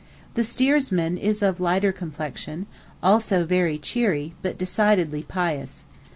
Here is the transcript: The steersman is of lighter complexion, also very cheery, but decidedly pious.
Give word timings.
The 0.33 0.43
steersman 0.43 1.15
is 1.19 1.43
of 1.43 1.59
lighter 1.59 1.91
complexion, 1.91 2.65
also 3.03 3.45
very 3.45 3.77
cheery, 3.77 4.33
but 4.41 4.57
decidedly 4.57 5.21
pious. 5.21 5.85